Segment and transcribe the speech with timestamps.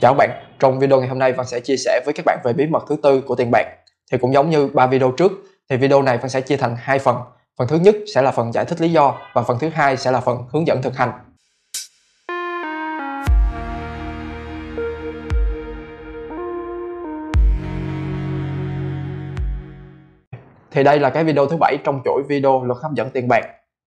[0.00, 2.38] Chào các bạn, trong video ngày hôm nay Văn sẽ chia sẻ với các bạn
[2.44, 3.66] về bí mật thứ tư của tiền bạc.
[4.12, 5.32] Thì cũng giống như ba video trước,
[5.68, 7.16] thì video này Văn sẽ chia thành hai phần.
[7.58, 10.10] Phần thứ nhất sẽ là phần giải thích lý do và phần thứ hai sẽ
[10.10, 11.12] là phần hướng dẫn thực hành.
[20.70, 23.42] Thì đây là cái video thứ bảy trong chuỗi video luật hấp dẫn tiền bạc.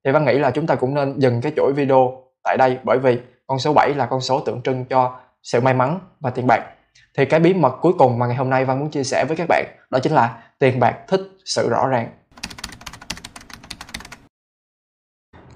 [0.06, 2.98] Thì Văn nghĩ là chúng ta cũng nên dừng cái chuỗi video tại đây bởi
[2.98, 3.18] vì
[3.48, 6.64] con số 7 là con số tượng trưng cho sự may mắn và tiền bạc.
[7.18, 9.38] Thì cái bí mật cuối cùng mà ngày hôm nay Văn muốn chia sẻ với
[9.38, 12.10] các bạn, đó chính là tiền bạc thích sự rõ ràng.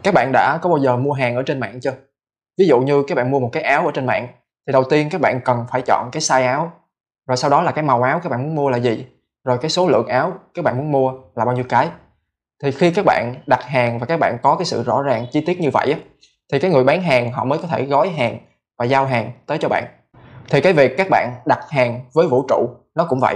[0.04, 1.94] Các bạn đã có bao giờ mua hàng ở trên mạng chưa?
[2.58, 4.28] Ví dụ như các bạn mua một cái áo ở trên mạng,
[4.68, 6.72] thì đầu tiên các bạn cần phải chọn cái size áo,
[7.28, 9.06] rồi sau đó là cái màu áo các bạn muốn mua là gì,
[9.44, 11.90] rồi cái số lượng áo các bạn muốn mua là bao nhiêu cái.
[12.64, 15.44] Thì khi các bạn đặt hàng và các bạn có cái sự rõ ràng, chi
[15.46, 15.96] tiết như vậy
[16.52, 18.38] thì cái người bán hàng họ mới có thể gói hàng
[18.78, 19.84] và giao hàng tới cho bạn.
[20.50, 23.36] Thì cái việc các bạn đặt hàng với vũ trụ nó cũng vậy.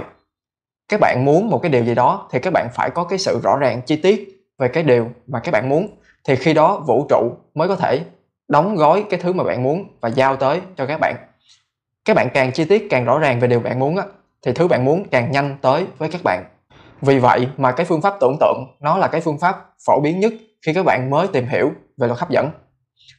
[0.88, 3.40] Các bạn muốn một cái điều gì đó thì các bạn phải có cái sự
[3.42, 5.88] rõ ràng chi tiết về cái điều mà các bạn muốn.
[6.24, 8.00] Thì khi đó vũ trụ mới có thể
[8.48, 11.16] đóng gói cái thứ mà bạn muốn và giao tới cho các bạn.
[12.04, 14.04] Các bạn càng chi tiết càng rõ ràng về điều bạn muốn á,
[14.46, 16.44] thì thứ bạn muốn càng nhanh tới với các bạn.
[17.00, 20.20] Vì vậy mà cái phương pháp tưởng tượng nó là cái phương pháp phổ biến
[20.20, 20.32] nhất
[20.66, 22.50] khi các bạn mới tìm hiểu về luật hấp dẫn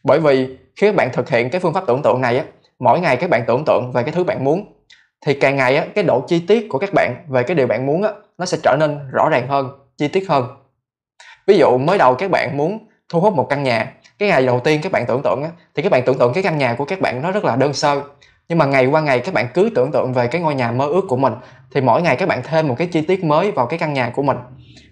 [0.03, 2.43] bởi vì khi các bạn thực hiện cái phương pháp tưởng tượng này á,
[2.79, 4.73] mỗi ngày các bạn tưởng tượng về cái thứ bạn muốn,
[5.25, 7.85] thì càng ngày á, cái độ chi tiết của các bạn về cái điều bạn
[7.85, 10.47] muốn á, nó sẽ trở nên rõ ràng hơn, chi tiết hơn.
[11.47, 14.59] Ví dụ mới đầu các bạn muốn thu hút một căn nhà, cái ngày đầu
[14.59, 16.85] tiên các bạn tưởng tượng á, thì các bạn tưởng tượng cái căn nhà của
[16.85, 18.01] các bạn nó rất là đơn sơ
[18.49, 20.85] nhưng mà ngày qua ngày các bạn cứ tưởng tượng về cái ngôi nhà mơ
[20.85, 21.33] ước của mình,
[21.71, 24.09] thì mỗi ngày các bạn thêm một cái chi tiết mới vào cái căn nhà
[24.09, 24.37] của mình.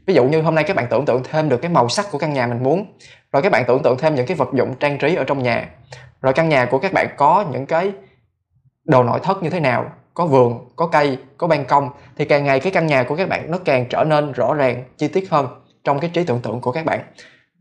[0.07, 2.17] Ví dụ như hôm nay các bạn tưởng tượng thêm được cái màu sắc của
[2.17, 2.85] căn nhà mình muốn,
[3.31, 5.69] rồi các bạn tưởng tượng thêm những cái vật dụng trang trí ở trong nhà,
[6.21, 7.91] rồi căn nhà của các bạn có những cái
[8.85, 12.43] đồ nội thất như thế nào, có vườn, có cây, có ban công, thì càng
[12.43, 15.29] ngày cái căn nhà của các bạn nó càng trở nên rõ ràng, chi tiết
[15.29, 15.47] hơn
[15.83, 16.99] trong cái trí tưởng tượng của các bạn.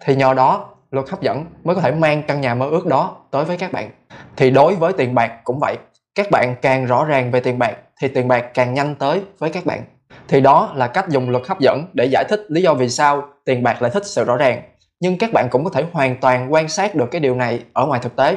[0.04, 3.16] Thì nhờ đó luật hấp dẫn mới có thể mang căn nhà mơ ước đó
[3.30, 3.90] tới với các bạn.
[4.36, 5.78] Thì đối với tiền bạc cũng vậy,
[6.14, 9.50] các bạn càng rõ ràng về tiền bạc thì tiền bạc càng nhanh tới với
[9.50, 9.82] các bạn.
[10.28, 13.28] Thì đó là cách dùng luật hấp dẫn để giải thích lý do vì sao
[13.44, 14.62] tiền bạc lại thích sự rõ ràng.
[15.00, 17.86] Nhưng các bạn cũng có thể hoàn toàn quan sát được cái điều này ở
[17.86, 18.36] ngoài thực tế.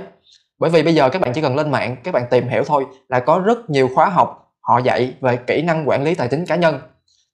[0.60, 2.86] Bởi vì bây giờ các bạn chỉ cần lên mạng, các bạn tìm hiểu thôi
[3.10, 6.46] là có rất nhiều khóa học họ dạy về kỹ năng quản lý tài chính
[6.46, 6.80] cá nhân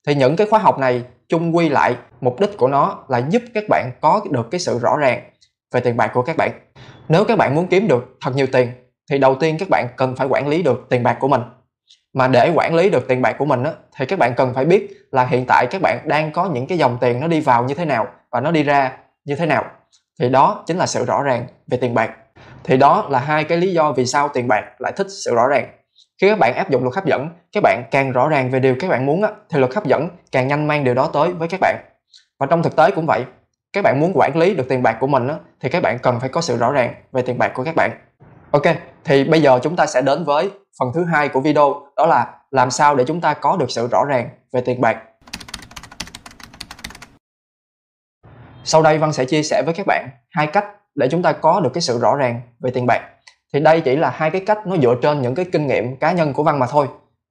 [0.08, 3.42] thì những cái khóa học này chung quy lại mục đích của nó là giúp
[3.54, 5.22] các bạn có được cái sự rõ ràng
[5.74, 6.52] về tiền bạc của các bạn.
[7.10, 8.72] Nếu các bạn muốn kiếm được thật nhiều tiền
[9.12, 11.42] thì đầu tiên các bạn cần phải quản lý được tiền bạc của mình.
[12.14, 14.66] Mà để quản lý được tiền bạc của mình á, thì các bạn cần phải
[14.66, 17.64] biết là hiện tại các bạn đang có những cái dòng tiền nó đi vào
[17.64, 18.92] như thế nào và nó đi ra
[19.26, 19.66] như thế nào.
[20.20, 22.12] Thì đó chính là sự rõ ràng về tiền bạc.
[22.64, 25.48] Thì đó là hai cái lý do vì sao tiền bạc lại thích sự rõ
[25.48, 25.68] ràng
[26.22, 28.76] khi các bạn áp dụng luật hấp dẫn các bạn càng rõ ràng về điều
[28.80, 31.48] các bạn muốn á, thì luật hấp dẫn càng nhanh mang điều đó tới với
[31.48, 31.76] các bạn.
[32.40, 33.26] Và trong thực tế cũng vậy
[33.74, 36.20] các bạn muốn quản lý được tiền bạc của mình á, thì các bạn cần
[36.20, 37.92] phải có sự rõ ràng về tiền bạc của các bạn.
[38.52, 38.64] Ok
[39.04, 40.50] thì bây giờ chúng ta sẽ đến với
[40.80, 43.88] phần thứ hai của video đó là làm sao để chúng ta có được sự
[43.88, 44.98] rõ ràng về tiền bạc.
[48.64, 50.66] Sau đây Văn sẽ chia sẻ với các bạn hai cách
[50.96, 53.15] để chúng ta có được cái sự rõ ràng về tiền bạc.
[53.56, 56.12] Thì đây chỉ là hai cái cách nó dựa trên những cái kinh nghiệm cá
[56.12, 56.88] nhân của Văn mà thôi.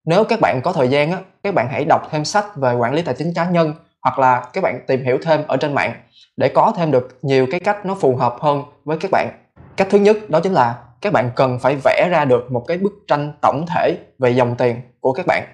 [0.07, 2.95] Nếu các bạn có thời gian á, các bạn hãy đọc thêm sách về quản
[2.95, 5.93] lý tài chính cá nhân hoặc là các bạn tìm hiểu thêm ở trên mạng
[6.37, 9.29] để có thêm được nhiều cái cách nó phù hợp hơn với các bạn.
[9.77, 12.79] Cách thứ nhất đó chính là các bạn cần phải vẽ ra được một cái
[12.79, 15.45] bức tranh tổng thể về dòng tiền của các bạn.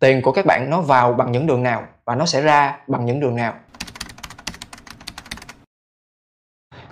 [0.00, 3.04] Tiền của các bạn nó vào bằng những đường nào và nó sẽ ra bằng
[3.04, 3.54] những đường nào.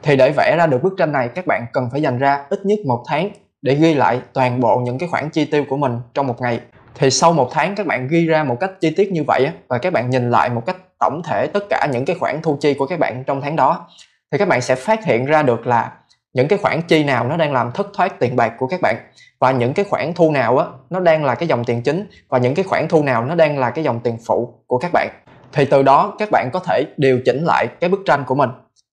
[0.03, 2.67] Thì để vẽ ra được bức tranh này, các bạn cần phải dành ra ít
[2.67, 3.31] nhất một tháng
[3.63, 6.61] để ghi lại toàn bộ những cái khoản chi tiêu của mình trong một ngày.
[6.95, 9.79] Thì sau một tháng, các bạn ghi ra một cách chi tiết như vậy và
[9.79, 12.75] các bạn nhìn lại một cách tổng thể tất cả những cái khoản thu chi
[12.75, 13.89] của các bạn trong tháng đó,
[14.33, 15.93] thì các bạn sẽ phát hiện ra được là
[16.33, 18.97] những cái khoản chi nào nó đang làm thất thoát tiền bạc của các bạn,
[19.39, 22.39] và những cái khoản thu nào á, nó đang là cái dòng tiền chính, và
[22.39, 25.09] những cái khoản thu nào nó đang là cái dòng tiền phụ của các bạn.
[25.53, 28.51] Thì từ đó, các bạn có thể điều chỉnh lại cái bức tranh của mình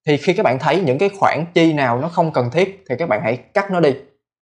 [0.08, 2.96] thì khi các bạn thấy những cái khoản chi nào nó không cần thiết thì
[3.00, 3.96] các bạn hãy cắt nó đi.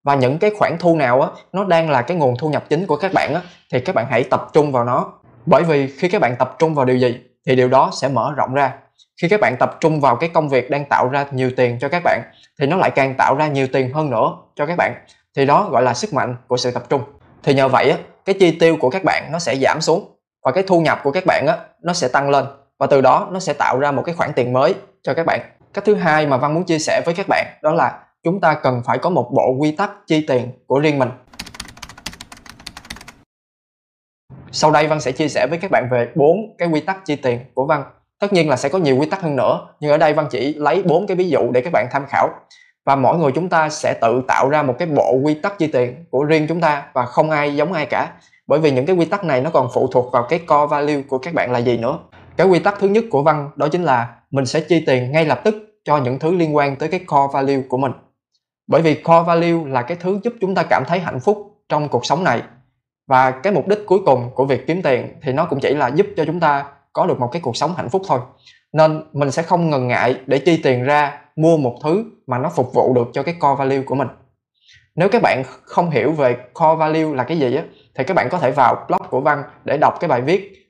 [0.04, 2.86] Và những cái khoản thu nào á, nó đang là cái nguồn thu nhập chính
[2.86, 3.42] của các bạn á,
[3.72, 5.14] thì các bạn hãy tập trung vào nó.
[5.46, 8.34] Bởi vì khi các bạn tập trung vào điều gì, thì điều đó sẽ mở
[8.38, 8.74] rộng ra.
[9.22, 11.90] Khi các bạn tập trung vào cái công việc đang tạo ra nhiều tiền cho
[11.90, 12.22] các bạn,
[12.60, 14.94] thì nó lại càng tạo ra nhiều tiền hơn nữa cho các bạn.
[15.36, 17.02] Thì đó gọi là sức mạnh của sự tập trung.
[17.44, 20.52] Thì nhờ vậy á, cái chi tiêu của các bạn nó sẽ giảm xuống và
[20.52, 22.46] cái thu nhập của các bạn á, nó sẽ tăng lên
[22.80, 25.40] và từ đó nó sẽ tạo ra một cái khoản tiền mới cho các bạn
[25.74, 28.54] cách thứ hai mà văn muốn chia sẻ với các bạn đó là chúng ta
[28.54, 31.10] cần phải có một bộ quy tắc chi tiền của riêng mình
[34.58, 37.16] Sau đây Văn sẽ chia sẻ với các bạn về bốn cái quy tắc chi
[37.16, 37.84] tiền của Văn.
[38.20, 40.54] Tất nhiên là sẽ có nhiều quy tắc hơn nữa, nhưng ở đây Văn chỉ
[40.54, 42.30] lấy bốn cái ví dụ để các bạn tham khảo.
[42.86, 45.68] Và mỗi người chúng ta sẽ tự tạo ra một cái bộ quy tắc chi
[45.68, 48.12] tiền của riêng chúng ta và không ai giống ai cả.
[48.48, 51.02] Bởi vì những cái quy tắc này nó còn phụ thuộc vào cái core value
[51.02, 52.00] của các bạn là gì nữa.
[52.38, 55.26] Cái quy tắc thứ nhất của Văn đó chính là mình sẽ chi tiền ngay
[55.26, 57.92] lập tức cho những thứ liên quan tới cái core value của mình.
[58.68, 61.38] Bởi vì core value là cái thứ giúp chúng ta cảm thấy hạnh phúc
[61.70, 62.42] trong cuộc sống này.
[63.08, 65.88] Và cái mục đích cuối cùng của việc kiếm tiền thì nó cũng chỉ là
[65.88, 68.20] giúp cho chúng ta có được một cái cuộc sống hạnh phúc thôi.
[68.74, 72.50] Nên mình sẽ không ngần ngại để chi tiền ra mua một thứ mà nó
[72.50, 74.08] phục vụ được cho cái core value của mình.
[74.96, 77.64] Nếu các bạn không hiểu về core value là cái gì á,
[77.96, 80.65] thì các bạn có thể vào blog của văn để đọc cái bài viết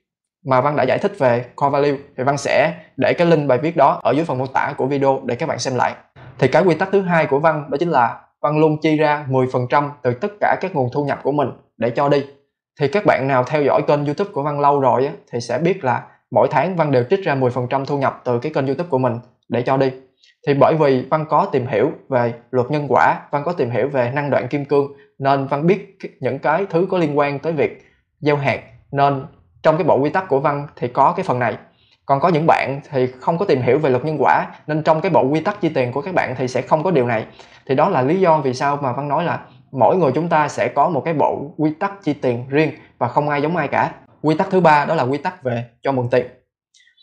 [0.45, 3.57] mà văn đã giải thích về core value thì văn sẽ để cái link bài
[3.57, 5.95] viết đó ở dưới phần mô tả của video để các bạn xem lại.
[6.39, 9.25] Thì cái quy tắc thứ hai của văn đó chính là văn luôn chi ra
[9.29, 12.25] 10% từ tất cả các nguồn thu nhập của mình để cho đi.
[12.79, 15.57] Thì các bạn nào theo dõi kênh youtube của văn lâu rồi á, thì sẽ
[15.57, 18.89] biết là mỗi tháng văn đều trích ra 10% thu nhập từ cái kênh youtube
[18.89, 19.19] của mình
[19.49, 19.91] để cho đi.
[20.47, 23.89] Thì bởi vì văn có tìm hiểu về luật nhân quả văn có tìm hiểu
[23.89, 27.53] về năng đoạn kim cương nên văn biết những cái thứ có liên quan tới
[27.53, 27.85] việc
[28.19, 29.25] gieo hạt nên
[29.65, 31.57] trong cái bộ quy tắc của văn thì có cái phần này.
[32.05, 35.01] Còn có những bạn thì không có tìm hiểu về luật nhân quả, nên trong
[35.01, 37.25] cái bộ quy tắc chi tiền của các bạn thì sẽ không có điều này.
[37.65, 39.39] Thì đó là lý do vì sao mà văn nói là
[39.71, 43.07] mỗi người chúng ta sẽ có một cái bộ quy tắc chi tiền riêng và
[43.07, 43.91] không ai giống ai cả.
[44.21, 46.25] Quy tắc thứ ba đó là quy tắc về cho mượn tiền.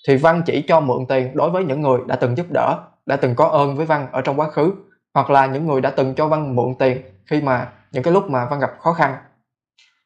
[0.08, 3.16] Thì văn chỉ cho mượn tiền đối với những người đã từng giúp đỡ, đã
[3.16, 4.72] từng có ơn với văn ở trong quá khứ,
[5.14, 8.30] hoặc là những người đã từng cho văn mượn tiền khi mà, những cái lúc
[8.30, 9.14] mà văn gặp khó khăn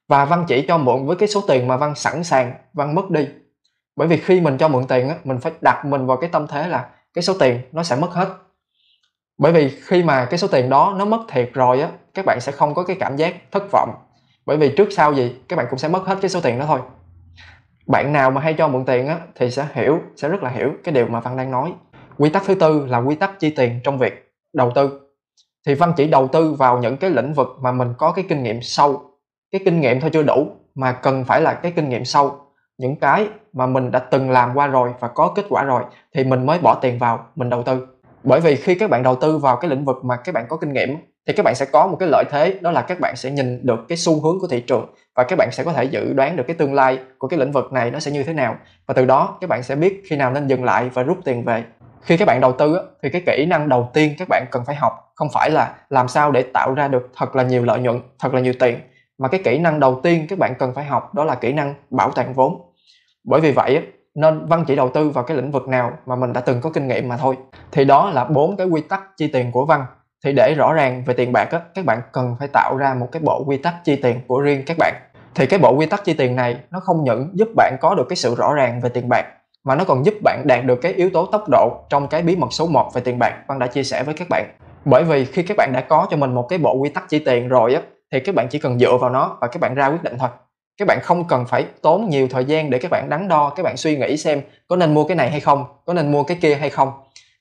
[0.09, 3.11] và văn chỉ cho mượn với cái số tiền mà văn sẵn sàng, văn mất
[3.11, 3.29] đi.
[3.97, 6.47] Bởi vì khi mình cho mượn tiền á, mình phải đặt mình vào cái tâm
[6.47, 8.29] thế là cái số tiền nó sẽ mất hết.
[9.39, 12.41] Bởi vì khi mà cái số tiền đó nó mất thiệt rồi á, các bạn
[12.41, 13.91] sẽ không có cái cảm giác thất vọng.
[14.47, 16.65] Bởi vì trước sau gì, các bạn cũng sẽ mất hết cái số tiền đó
[16.67, 16.81] thôi.
[17.87, 20.73] Bạn nào mà hay cho mượn tiền á, thì sẽ hiểu, sẽ rất là hiểu
[20.85, 21.75] cái điều mà văn đang nói.
[22.19, 25.01] Quy tắc thứ tư là quy tắc chi tiền trong việc đầu tư.
[25.67, 28.43] Thì văn chỉ đầu tư vào những cái lĩnh vực mà mình có cái kinh
[28.43, 29.03] nghiệm sâu
[29.59, 32.39] cái kinh nghiệm thôi chưa đủ, mà cần phải là cái kinh nghiệm sâu
[32.79, 35.83] những cái mà mình đã từng làm qua rồi và có kết quả rồi
[36.15, 37.87] thì mình mới bỏ tiền vào, mình đầu tư.
[38.23, 40.57] Bởi vì khi các bạn đầu tư vào cái lĩnh vực mà các bạn có
[40.57, 43.17] kinh nghiệm thì các bạn sẽ có một cái lợi thế, đó là các bạn
[43.17, 45.85] sẽ nhìn được cái xu hướng của thị trường và các bạn sẽ có thể
[45.85, 48.33] dự đoán được cái tương lai của cái lĩnh vực này nó sẽ như thế
[48.33, 48.57] nào.
[48.87, 51.45] Và từ đó, các bạn sẽ biết khi nào nên dừng lại và rút tiền
[51.45, 51.65] về.
[52.03, 54.77] Khi các bạn đầu tư thì cái kỹ năng đầu tiên các bạn cần phải
[54.77, 58.01] học không phải là làm sao để tạo ra được thật là nhiều lợi nhuận,
[58.19, 58.81] thật là nhiều tiền
[59.19, 61.75] mà cái kỹ năng đầu tiên các bạn cần phải học đó là kỹ năng
[61.91, 62.73] bảo toàn vốn.
[63.25, 63.83] Bởi vì vậy
[64.15, 66.71] nên văn chỉ đầu tư vào cái lĩnh vực nào mà mình đã từng có
[66.71, 67.37] kinh nghiệm mà thôi.
[67.73, 69.87] Thì đó là bốn cái quy tắc chi tiền của văn.
[70.25, 73.09] Thì để rõ ràng về tiền bạc á, các bạn cần phải tạo ra một
[73.13, 74.95] cái bộ quy tắc chi tiền của riêng các bạn.
[75.35, 78.07] Thì cái bộ quy tắc chi tiền này nó không những giúp bạn có được
[78.09, 79.25] cái sự rõ ràng về tiền bạc
[79.65, 82.37] mà nó còn giúp bạn đạt được cái yếu tố tốc độ trong cái bí
[82.37, 83.33] mật số 1 về tiền bạc.
[83.49, 84.47] Văn đã chia sẻ với các bạn.
[84.85, 87.19] Bởi vì khi các bạn đã có cho mình một cái bộ quy tắc chi
[87.19, 87.81] tiền rồi á
[88.17, 90.29] thì các bạn chỉ cần dựa vào nó và các bạn ra quyết định thôi.
[90.79, 93.63] Các bạn không cần phải tốn nhiều thời gian để các bạn đắn đo, các
[93.63, 96.39] bạn suy nghĩ xem có nên mua cái này hay không, có nên mua cái
[96.41, 96.93] kia hay không.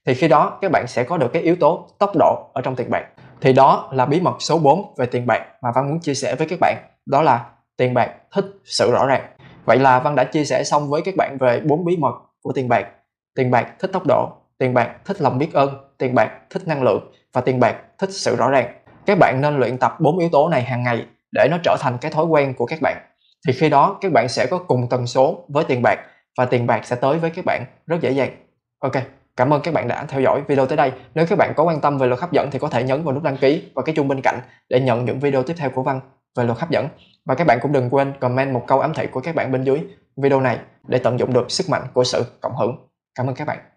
[0.06, 2.76] Thì khi đó các bạn sẽ có được cái yếu tố tốc độ ở trong
[2.76, 3.06] tiền bạc.
[3.42, 6.36] Thì đó là bí mật số 4 về tiền bạc mà Văn muốn chia sẻ
[6.36, 6.78] với các bạn.
[7.06, 7.46] Đó là
[7.78, 9.22] tiền bạc thích sự rõ ràng.
[9.66, 12.52] Vậy là Văn đã chia sẻ xong với các bạn về bốn bí mật của
[12.52, 12.88] tiền bạc.
[13.36, 16.84] Tiền bạc thích tốc độ, tiền bạc thích lòng biết ơn, tiền bạc thích năng
[16.84, 18.74] lượng và tiền bạc thích sự rõ ràng
[19.06, 21.98] các bạn nên luyện tập bốn yếu tố này hàng ngày để nó trở thành
[22.02, 22.98] cái thói quen của các bạn.
[23.48, 26.00] Thì khi đó, các bạn sẽ có cùng tần số với tiền bạc
[26.38, 28.30] và tiền bạc sẽ tới với các bạn rất dễ dàng.
[28.80, 28.94] Ok,
[29.38, 30.92] cảm ơn các bạn đã theo dõi video tới đây.
[31.16, 33.14] Nếu các bạn có quan tâm về luật hấp dẫn thì có thể nhấn vào
[33.14, 35.84] nút đăng ký và cái chuông bên cạnh để nhận những video tiếp theo của
[35.84, 36.00] văn
[36.38, 36.88] về luật hấp dẫn.
[37.26, 39.64] Và các bạn cũng đừng quên comment một câu ám thị của các bạn bên
[39.64, 39.84] dưới
[40.18, 42.88] video này để tận dụng được sức mạnh của sự cộng hưởng.
[43.16, 43.75] Cảm ơn các bạn.